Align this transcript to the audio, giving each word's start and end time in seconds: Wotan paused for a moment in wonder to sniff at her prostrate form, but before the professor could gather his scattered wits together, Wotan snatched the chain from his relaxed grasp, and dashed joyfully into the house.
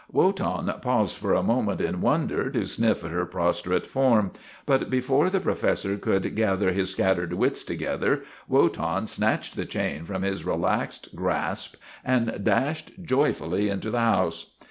Wotan 0.11 0.65
paused 0.81 1.15
for 1.15 1.35
a 1.35 1.43
moment 1.43 1.79
in 1.79 2.01
wonder 2.01 2.49
to 2.49 2.65
sniff 2.65 3.03
at 3.05 3.11
her 3.11 3.23
prostrate 3.27 3.85
form, 3.85 4.31
but 4.65 4.89
before 4.89 5.29
the 5.29 5.39
professor 5.39 5.95
could 5.95 6.35
gather 6.35 6.71
his 6.71 6.89
scattered 6.91 7.33
wits 7.33 7.63
together, 7.63 8.23
Wotan 8.47 9.05
snatched 9.05 9.55
the 9.55 9.63
chain 9.65 10.03
from 10.03 10.23
his 10.23 10.43
relaxed 10.43 11.13
grasp, 11.15 11.75
and 12.03 12.43
dashed 12.43 12.93
joyfully 13.03 13.69
into 13.69 13.91
the 13.91 13.99
house. 13.99 14.55